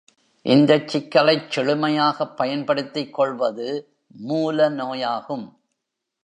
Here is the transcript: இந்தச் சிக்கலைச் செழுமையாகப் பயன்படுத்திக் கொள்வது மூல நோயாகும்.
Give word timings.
இந்தச் 0.45 0.87
சிக்கலைச் 0.87 1.51
செழுமையாகப் 1.51 2.37
பயன்படுத்திக் 2.37 3.13
கொள்வது 3.13 3.67
மூல 4.07 4.69
நோயாகும். 4.69 5.59